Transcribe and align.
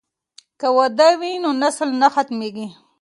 که 0.59 0.67
واده 0.77 1.09
وي 1.19 1.31
نو 1.43 1.49
نسل 1.63 1.89
نه 2.01 2.07
ختمیږي. 2.13 2.67